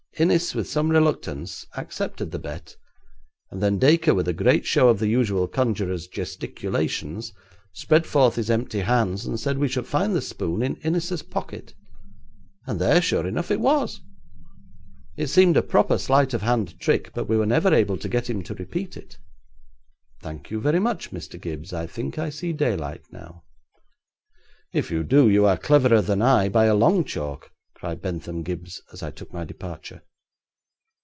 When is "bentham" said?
28.03-28.43